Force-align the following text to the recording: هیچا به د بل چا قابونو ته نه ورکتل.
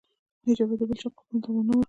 هیچا 0.45 0.63
به 0.69 0.75
د 0.79 0.81
بل 0.89 0.97
چا 1.01 1.09
قابونو 1.15 1.39
ته 1.43 1.49
نه 1.55 1.59
ورکتل. 1.63 1.79